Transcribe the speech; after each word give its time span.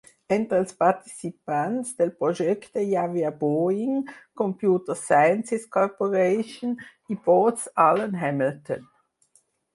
Entre 0.35 0.59
els 0.59 0.71
participants 0.83 1.91
del 1.99 2.11
projecte 2.21 2.85
hi 2.85 2.97
havia 3.01 3.31
Boeing, 3.43 3.99
Computer 4.43 4.97
Sciences 5.03 5.69
Corporation 5.79 6.75
i 7.17 7.21
Booz 7.31 7.71
Allen 7.87 8.19
Hamilton. 8.25 8.91